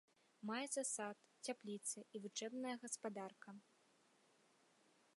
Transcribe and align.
Маецца 0.49 0.83
сад, 0.93 1.17
цяпліца 1.53 1.97
і 2.15 2.23
вучэбная 2.25 2.75
гаспадарка. 2.87 3.57